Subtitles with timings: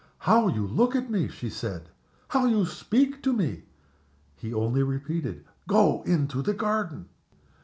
[0.17, 1.89] "How you look at me!" she said.
[2.29, 3.65] "How you speak to me!"
[4.35, 7.05] He only repeated, "Go into the garden!"